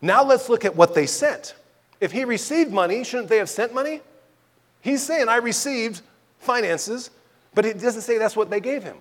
[0.00, 1.54] Now let's look at what they sent.
[2.00, 4.00] If he received money, shouldn't they have sent money?
[4.80, 6.02] He's saying, I received
[6.38, 7.10] finances,
[7.54, 8.96] but it doesn't say that's what they gave him.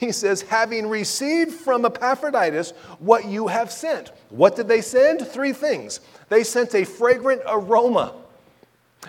[0.00, 4.12] He says, having received from Epaphroditus what you have sent.
[4.30, 5.26] What did they send?
[5.26, 6.00] Three things.
[6.30, 8.14] They sent a fragrant aroma,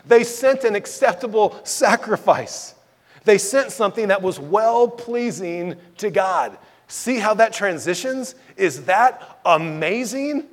[0.06, 2.76] they sent an acceptable sacrifice,
[3.24, 6.58] they sent something that was well pleasing to God.
[6.88, 8.36] See how that transitions?
[8.58, 10.46] Is that amazing?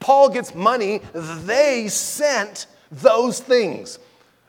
[0.00, 3.98] Paul gets money, they sent those things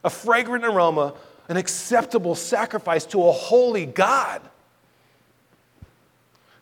[0.03, 1.13] a fragrant aroma,
[1.49, 4.41] an acceptable sacrifice to a holy God.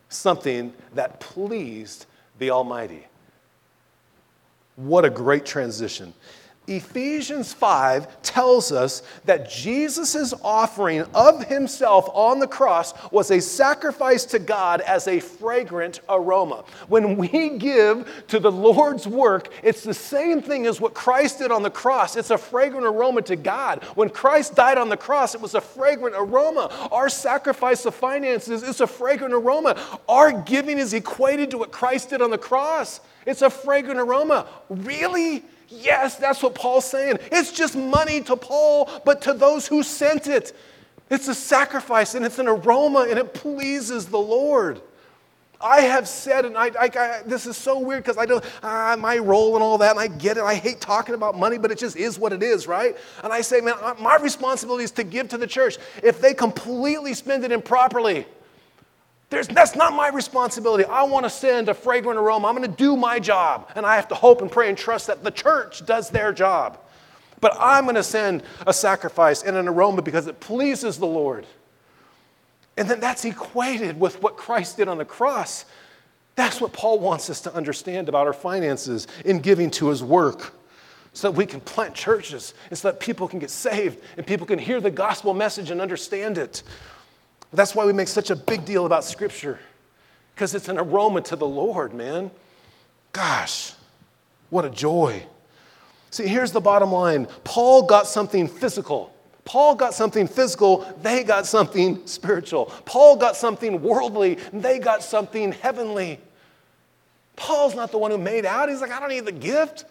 [0.09, 2.05] Something that pleased
[2.39, 3.05] the Almighty.
[4.75, 6.13] What a great transition.
[6.71, 14.23] Ephesians 5 tells us that Jesus' offering of himself on the cross was a sacrifice
[14.25, 16.63] to God as a fragrant aroma.
[16.87, 21.51] When we give to the Lord's work, it's the same thing as what Christ did
[21.51, 22.15] on the cross.
[22.15, 23.83] It's a fragrant aroma to God.
[23.95, 26.89] When Christ died on the cross, it was a fragrant aroma.
[26.91, 29.77] Our sacrifice of finances is a fragrant aroma.
[30.07, 33.01] Our giving is equated to what Christ did on the cross.
[33.25, 34.47] It's a fragrant aroma.
[34.69, 35.43] Really?
[35.71, 37.19] Yes, that's what Paul's saying.
[37.31, 40.53] It's just money to Paul, but to those who sent it,
[41.09, 44.81] it's a sacrifice and it's an aroma and it pleases the Lord.
[45.63, 48.97] I have said, and I, I, I this is so weird because I don't, uh,
[48.99, 50.43] my role and all that, and I get it.
[50.43, 52.97] I hate talking about money, but it just is what it is, right?
[53.23, 55.77] And I say, man, my responsibility is to give to the church.
[56.03, 58.25] If they completely spend it improperly,
[59.31, 60.83] there's, that's not my responsibility.
[60.83, 62.49] I want to send a fragrant aroma.
[62.49, 63.71] I'm going to do my job.
[63.75, 66.77] And I have to hope and pray and trust that the church does their job.
[67.39, 71.47] But I'm going to send a sacrifice and an aroma because it pleases the Lord.
[72.75, 75.63] And then that's equated with what Christ did on the cross.
[76.35, 80.53] That's what Paul wants us to understand about our finances in giving to his work
[81.13, 84.45] so that we can plant churches and so that people can get saved and people
[84.45, 86.63] can hear the gospel message and understand it.
[87.53, 89.59] That's why we make such a big deal about Scripture,
[90.33, 92.31] because it's an aroma to the Lord, man.
[93.11, 93.73] Gosh,
[94.49, 95.23] what a joy.
[96.11, 99.13] See, here's the bottom line Paul got something physical.
[99.43, 102.65] Paul got something physical, they got something spiritual.
[102.85, 106.19] Paul got something worldly, they got something heavenly.
[107.35, 108.69] Paul's not the one who made out.
[108.69, 109.85] He's like, I don't need the gift.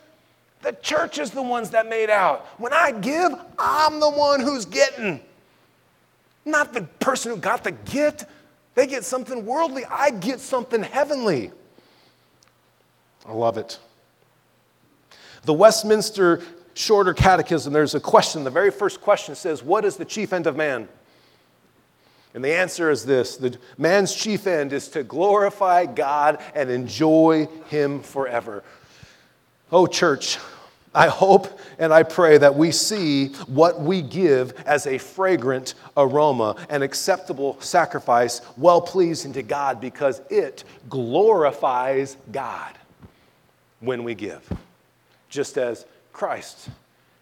[0.63, 2.47] The church is the ones that made out.
[2.59, 5.21] When I give, I'm the one who's getting.
[6.45, 8.25] Not the person who got the gift.
[8.75, 9.85] They get something worldly.
[9.85, 11.53] I get something heavenly.
[13.27, 13.79] I love it.
[15.43, 16.43] The Westminster
[16.75, 18.45] Shorter Catechism, there's a question.
[18.45, 20.89] The very first question says, What is the chief end of man?
[22.33, 27.49] And the answer is this the man's chief end is to glorify God and enjoy
[27.67, 28.63] Him forever.
[29.73, 30.39] Oh, church,
[30.95, 36.57] I hope and I pray that we see what we give as a fragrant aroma,
[36.69, 42.75] an acceptable sacrifice, well pleasing to God, because it glorifies God
[43.79, 44.49] when we give.
[45.29, 46.69] Just as Christ,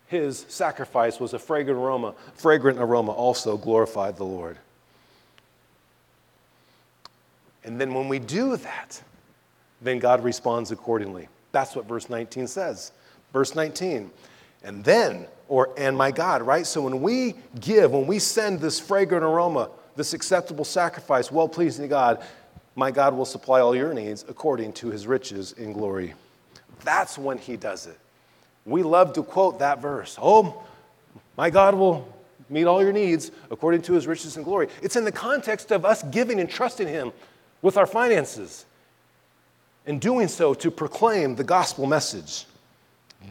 [0.06, 4.56] his sacrifice was a fragrant aroma, fragrant aroma also glorified the Lord.
[7.64, 9.02] And then when we do that,
[9.82, 11.28] then God responds accordingly.
[11.52, 12.92] That's what verse 19 says.
[13.32, 14.10] Verse 19.
[14.64, 16.66] And then, or, and my God, right?
[16.66, 21.84] So when we give, when we send this fragrant aroma, this acceptable sacrifice, well pleasing
[21.84, 22.22] to God,
[22.74, 26.14] my God will supply all your needs according to his riches in glory.
[26.84, 27.98] That's when he does it.
[28.64, 30.16] We love to quote that verse.
[30.20, 30.62] Oh,
[31.36, 32.12] my God will
[32.50, 34.68] meet all your needs according to his riches and glory.
[34.82, 37.12] It's in the context of us giving and trusting him
[37.62, 38.64] with our finances
[39.86, 42.46] and doing so to proclaim the gospel message.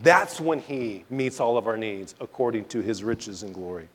[0.03, 3.87] That's when He meets all of our needs according to His riches and glory.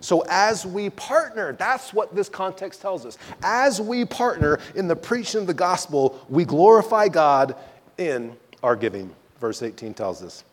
[0.00, 3.18] So, as we partner, that's what this context tells us.
[3.42, 7.54] As we partner in the preaching of the gospel, we glorify God
[7.98, 10.44] in our giving, verse 18 tells us.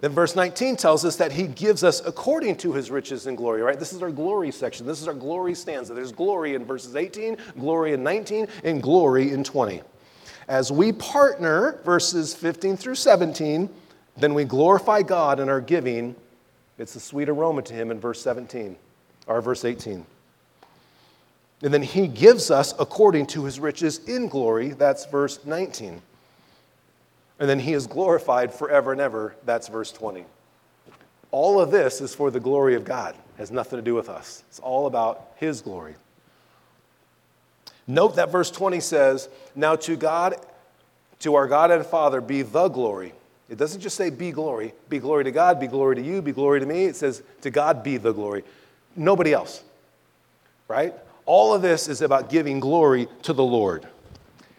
[0.00, 3.62] Then verse 19 tells us that he gives us according to his riches and glory,
[3.62, 3.78] right?
[3.78, 4.86] This is our glory section.
[4.86, 5.92] This is our glory stanza.
[5.92, 9.82] There's glory in verses 18, glory in 19, and glory in 20.
[10.48, 13.68] As we partner, verses 15 through 17,
[14.16, 16.16] then we glorify God in our giving.
[16.78, 18.74] It's a sweet aroma to Him in verse 17,
[19.26, 20.06] or verse 18.
[21.62, 24.70] And then He gives us according to His riches in glory.
[24.70, 26.00] That's verse 19.
[27.40, 29.36] And then He is glorified forever and ever.
[29.44, 30.24] That's verse 20.
[31.30, 34.08] All of this is for the glory of God, it has nothing to do with
[34.08, 34.44] us.
[34.48, 35.94] It's all about His glory.
[37.88, 40.36] Note that verse 20 says, Now to God,
[41.20, 43.14] to our God and Father be the glory.
[43.48, 46.32] It doesn't just say be glory, be glory to God, be glory to you, be
[46.32, 46.84] glory to me.
[46.84, 48.44] It says to God be the glory.
[48.94, 49.64] Nobody else,
[50.68, 50.92] right?
[51.24, 53.88] All of this is about giving glory to the Lord.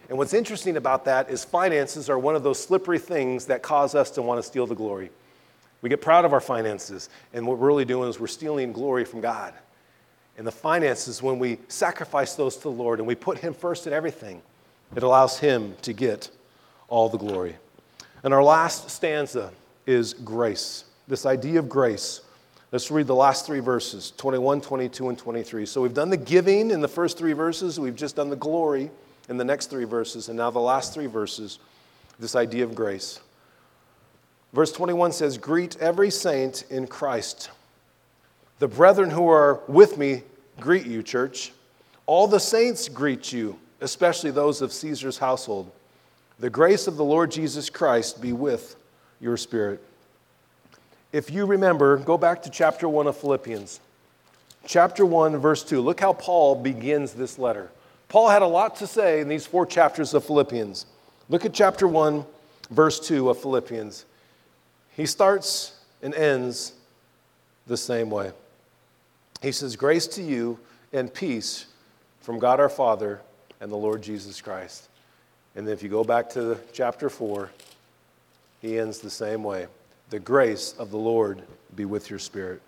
[0.08, 3.94] And what's interesting about that is finances are one of those slippery things that cause
[3.94, 5.10] us to want to steal the glory.
[5.82, 9.04] We get proud of our finances, and what we're really doing is we're stealing glory
[9.04, 9.54] from God
[10.40, 13.86] and the finances, when we sacrifice those to the Lord and we put Him first
[13.86, 14.40] in everything,
[14.96, 16.30] it allows Him to get
[16.88, 17.56] all the glory.
[18.22, 19.50] And our last stanza
[19.86, 20.86] is grace.
[21.06, 22.22] This idea of grace.
[22.72, 25.66] Let's read the last three verses 21, 22, and 23.
[25.66, 28.90] So we've done the giving in the first three verses, we've just done the glory
[29.28, 31.58] in the next three verses, and now the last three verses,
[32.18, 33.20] this idea of grace.
[34.54, 37.50] Verse 21 says, Greet every saint in Christ.
[38.58, 40.22] The brethren who are with me
[40.60, 41.52] greet you, church.
[42.06, 45.70] All the saints greet you, especially those of Caesar's household.
[46.38, 48.76] The grace of the Lord Jesus Christ be with
[49.20, 49.82] your spirit.
[51.12, 53.80] If you remember, go back to chapter 1 of Philippians.
[54.64, 55.80] Chapter 1, verse 2.
[55.80, 57.70] Look how Paul begins this letter.
[58.08, 60.86] Paul had a lot to say in these four chapters of Philippians.
[61.28, 62.24] Look at chapter 1,
[62.70, 64.04] verse 2 of Philippians.
[64.96, 66.72] He starts and ends
[67.66, 68.32] the same way.
[69.42, 70.58] He says, Grace to you
[70.92, 71.66] and peace
[72.20, 73.20] from God our Father
[73.60, 74.88] and the Lord Jesus Christ.
[75.54, 77.50] And then if you go back to chapter 4,
[78.60, 79.66] he ends the same way.
[80.10, 81.42] The grace of the Lord
[81.74, 82.60] be with your spirit.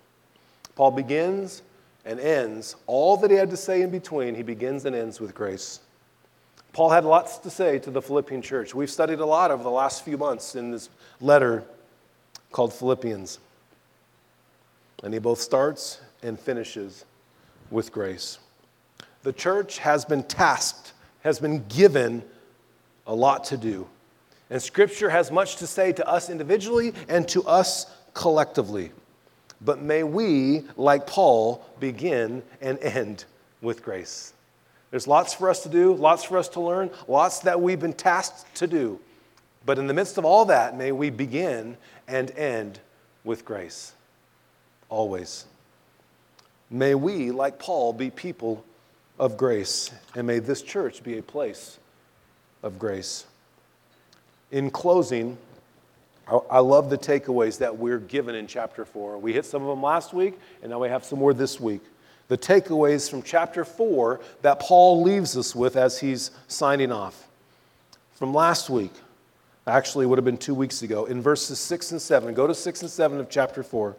[0.75, 1.61] Paul begins
[2.05, 5.33] and ends all that he had to say in between, he begins and ends with
[5.35, 5.79] grace.
[6.73, 8.73] Paul had lots to say to the Philippian church.
[8.73, 10.89] We've studied a lot over the last few months in this
[11.21, 11.63] letter
[12.51, 13.39] called Philippians.
[15.03, 17.05] And he both starts and finishes
[17.69, 18.39] with grace.
[19.23, 22.23] The church has been tasked, has been given
[23.07, 23.87] a lot to do.
[24.49, 28.91] And Scripture has much to say to us individually and to us collectively.
[29.61, 33.25] But may we, like Paul, begin and end
[33.61, 34.33] with grace.
[34.91, 37.93] There's lots for us to do, lots for us to learn, lots that we've been
[37.93, 38.99] tasked to do.
[39.65, 42.79] But in the midst of all that, may we begin and end
[43.23, 43.93] with grace.
[44.89, 45.45] Always.
[46.73, 48.65] May we, like Paul, be people
[49.19, 51.77] of grace, and may this church be a place
[52.63, 53.27] of grace.
[54.49, 55.37] In closing,
[56.49, 59.19] I love the takeaways that we're given in chapter 4.
[59.19, 61.83] We hit some of them last week, and now we have some more this week.
[62.27, 67.27] The takeaways from chapter 4 that Paul leaves us with as he's signing off.
[68.15, 68.93] From last week,
[69.67, 72.33] actually, would have been two weeks ago, in verses 6 and 7.
[72.33, 73.95] Go to 6 and 7 of chapter 4.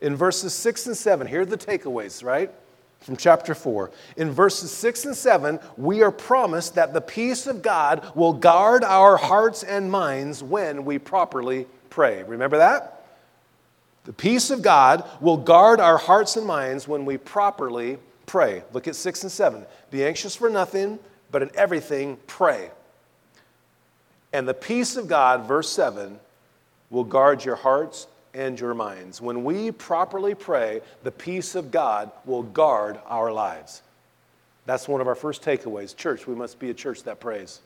[0.00, 2.50] In verses 6 and 7, here are the takeaways, right?
[3.00, 3.90] From chapter 4.
[4.16, 8.84] In verses 6 and 7, we are promised that the peace of God will guard
[8.84, 12.22] our hearts and minds when we properly pray.
[12.24, 13.06] Remember that?
[14.04, 18.62] The peace of God will guard our hearts and minds when we properly pray.
[18.72, 19.66] Look at 6 and 7.
[19.90, 20.98] Be anxious for nothing,
[21.30, 22.70] but in everything pray.
[24.32, 26.20] And the peace of God, verse 7,
[26.90, 28.06] will guard your hearts
[28.38, 29.20] and your minds.
[29.20, 33.82] When we properly pray, the peace of God will guard our lives.
[34.64, 35.94] That's one of our first takeaways.
[35.94, 37.60] Church, we must be a church that prays.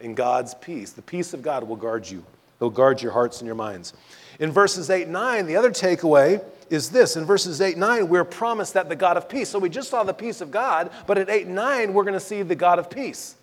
[0.00, 2.24] In God's peace, the peace of God will guard you.
[2.58, 3.94] He'll guard your hearts and your minds.
[4.40, 7.16] In verses 8 and 9, the other takeaway is this.
[7.16, 9.48] In verses 8 and 9, we're promised that the God of peace.
[9.48, 12.14] So we just saw the peace of God, but at 8 and 9, we're going
[12.14, 13.36] to see the God of peace.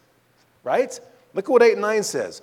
[0.66, 1.00] Right?
[1.34, 2.42] Look at what 8 and 9 says.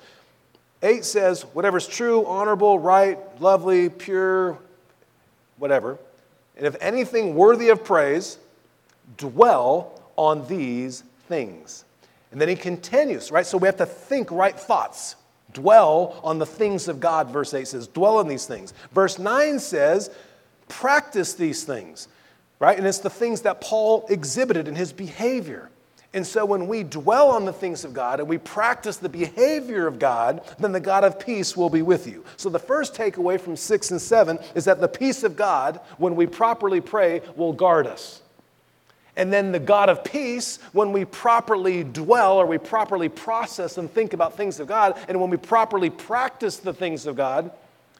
[0.82, 4.58] 8 says, whatever's true, honorable, right, lovely, pure,
[5.56, 5.98] whatever.
[6.56, 8.38] And if anything worthy of praise,
[9.16, 11.84] dwell on these things.
[12.30, 13.46] And then he continues, right?
[13.46, 15.16] So we have to think right thoughts.
[15.52, 17.88] Dwell on the things of God, verse 8 says.
[17.88, 18.74] Dwell on these things.
[18.92, 20.10] Verse 9 says,
[20.68, 22.08] practice these things,
[22.58, 22.76] right?
[22.76, 25.70] And it's the things that Paul exhibited in his behavior.
[26.18, 29.86] And so when we dwell on the things of God and we practice the behavior
[29.86, 32.24] of God, then the God of peace will be with you.
[32.36, 36.16] So the first takeaway from 6 and 7 is that the peace of God, when
[36.16, 38.20] we properly pray, will guard us.
[39.14, 43.88] And then the God of peace, when we properly dwell or we properly process and
[43.88, 47.52] think about things of God, and when we properly practice the things of God,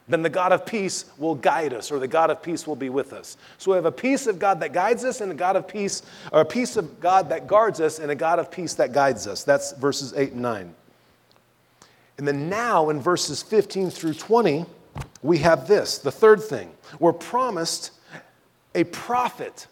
[0.09, 2.89] then the God of peace will guide us, or the God of peace will be
[2.89, 3.37] with us.
[3.57, 6.01] So we have a peace of God that guides us, and a God of peace,
[6.33, 9.27] or a peace of God that guards us, and a God of peace that guides
[9.27, 9.43] us.
[9.43, 10.75] That's verses 8 and 9.
[12.17, 14.65] And then now in verses 15 through 20,
[15.21, 16.71] we have this the third thing.
[16.99, 17.91] We're promised
[18.75, 19.67] a profit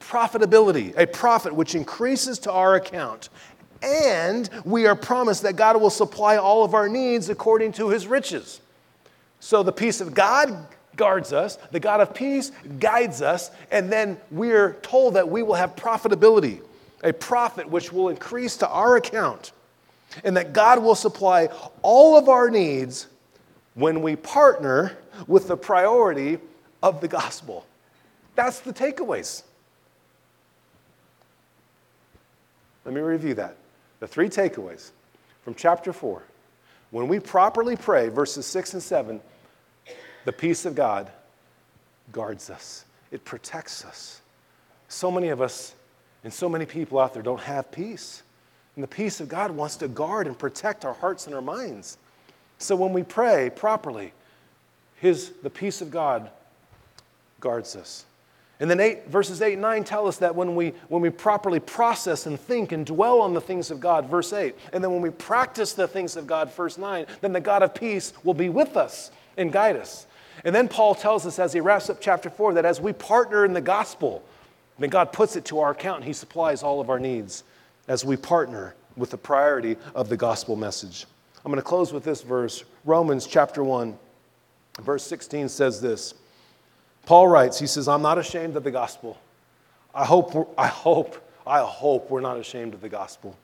[0.00, 3.28] profitability, a profit which increases to our account.
[3.82, 8.06] And we are promised that God will supply all of our needs according to his
[8.06, 8.60] riches.
[9.40, 10.66] So the peace of God
[10.96, 15.54] guards us, the God of peace guides us, and then we're told that we will
[15.54, 16.60] have profitability,
[17.04, 19.52] a profit which will increase to our account,
[20.24, 21.48] and that God will supply
[21.82, 23.08] all of our needs
[23.74, 26.38] when we partner with the priority
[26.82, 27.66] of the gospel.
[28.34, 29.42] That's the takeaways.
[32.84, 33.56] Let me review that.
[34.00, 34.90] The three takeaways
[35.42, 36.22] from chapter 4.
[36.96, 39.20] When we properly pray, verses 6 and 7,
[40.24, 41.10] the peace of God
[42.10, 44.22] guards us, it protects us.
[44.88, 45.74] So many of us
[46.24, 48.22] and so many people out there don't have peace.
[48.76, 51.98] And the peace of God wants to guard and protect our hearts and our minds.
[52.56, 54.14] So when we pray properly,
[54.94, 56.30] his, the peace of God
[57.40, 58.06] guards us.
[58.58, 61.60] And then eight, verses 8 and 9 tell us that when we, when we properly
[61.60, 65.02] process and think and dwell on the things of God, verse 8, and then when
[65.02, 68.48] we practice the things of God, verse 9, then the God of peace will be
[68.48, 70.06] with us and guide us.
[70.44, 73.44] And then Paul tells us as he wraps up chapter 4 that as we partner
[73.44, 74.22] in the gospel,
[74.78, 77.44] then God puts it to our account and he supplies all of our needs
[77.88, 81.06] as we partner with the priority of the gospel message.
[81.44, 82.64] I'm going to close with this verse.
[82.84, 83.96] Romans chapter 1,
[84.80, 86.14] verse 16 says this.
[87.06, 89.18] Paul writes, he says, I'm not ashamed of the gospel.
[89.94, 93.36] I hope, I hope, I hope we're not ashamed of the gospel.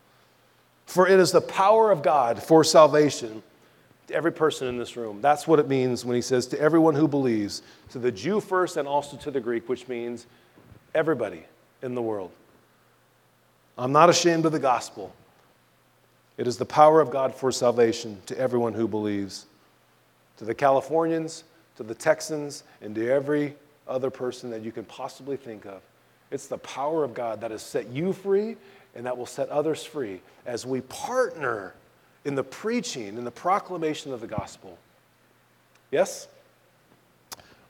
[0.85, 3.43] For it is the power of God for salvation
[4.09, 5.23] to every person in this room.
[5.23, 8.77] That's what it means when he says to everyone who believes, to the Jew first
[8.77, 10.27] and also to the Greek, which means
[10.95, 11.45] everybody
[11.83, 12.33] in the world.
[13.79, 15.15] I'm not ashamed of the gospel.
[16.37, 19.47] It is the power of God for salvation to everyone who believes.
[20.39, 21.45] To the Californians,
[21.77, 23.55] to the Texans, and to every
[23.89, 25.81] other person that you can possibly think of.
[26.31, 28.57] It's the power of God that has set you free
[28.95, 31.75] and that will set others free as we partner
[32.25, 34.79] in the preaching and the proclamation of the gospel.
[35.91, 36.29] Yes?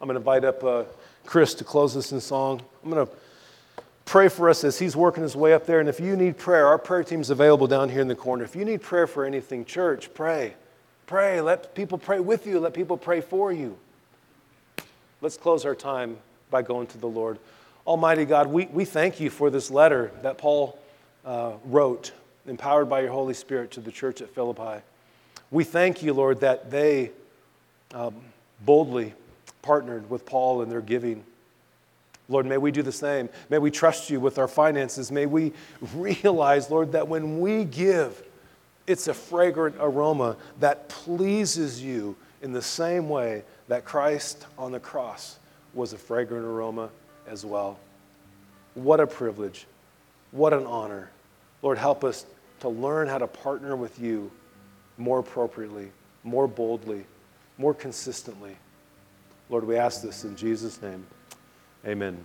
[0.00, 0.84] I'm going to invite up uh,
[1.24, 2.62] Chris to close this in song.
[2.84, 3.12] I'm going to
[4.04, 5.80] pray for us as he's working his way up there.
[5.80, 8.44] And if you need prayer, our prayer team's available down here in the corner.
[8.44, 10.54] If you need prayer for anything, church, pray.
[11.06, 11.40] Pray.
[11.40, 12.60] Let people pray with you.
[12.60, 13.76] Let people pray for you.
[15.22, 16.16] Let's close our time
[16.50, 17.38] by going to the Lord.
[17.86, 20.76] Almighty God, we, we thank you for this letter that Paul
[21.24, 22.10] uh, wrote,
[22.44, 24.82] empowered by your Holy Spirit to the church at Philippi.
[25.52, 27.12] We thank you, Lord, that they
[27.94, 28.16] um,
[28.64, 29.14] boldly
[29.62, 31.22] partnered with Paul in their giving.
[32.28, 33.28] Lord, may we do the same.
[33.48, 35.12] May we trust you with our finances.
[35.12, 35.52] May we
[35.94, 38.24] realize, Lord, that when we give,
[38.88, 44.80] it's a fragrant aroma that pleases you in the same way that Christ on the
[44.80, 45.38] cross
[45.74, 46.90] was a fragrant aroma
[47.26, 47.78] as well.
[48.74, 49.66] What a privilege.
[50.30, 51.10] What an honor.
[51.62, 52.26] Lord, help us
[52.60, 54.30] to learn how to partner with you
[54.98, 55.90] more appropriately,
[56.24, 57.04] more boldly,
[57.58, 58.56] more consistently.
[59.48, 61.06] Lord, we ask this in Jesus' name.
[61.86, 62.24] Amen.